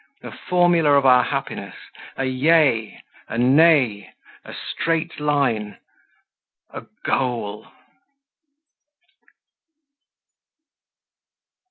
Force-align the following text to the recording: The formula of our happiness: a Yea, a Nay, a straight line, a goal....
The 0.23 0.31
formula 0.31 0.93
of 0.93 1.05
our 1.05 1.21
happiness: 1.21 1.75
a 2.17 2.25
Yea, 2.25 3.03
a 3.27 3.37
Nay, 3.37 4.11
a 4.43 4.51
straight 4.51 5.19
line, 5.19 5.77
a 6.71 6.87
goal.... 7.05 7.67